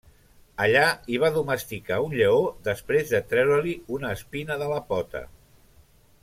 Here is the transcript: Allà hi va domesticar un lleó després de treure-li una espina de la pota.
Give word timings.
Allà 0.63 0.85
hi 1.11 1.19
va 1.23 1.29
domesticar 1.35 1.99
un 2.05 2.15
lleó 2.21 2.39
després 2.69 3.13
de 3.13 3.21
treure-li 3.35 3.75
una 3.99 4.15
espina 4.19 4.59
de 4.63 4.71
la 4.75 4.81
pota. 4.91 5.23